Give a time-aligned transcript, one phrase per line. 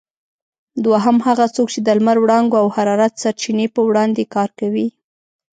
[0.85, 4.87] دوهم: هغه څوک چې د لمر وړانګو او حرارت سرچینې په وړاندې کار کوي؟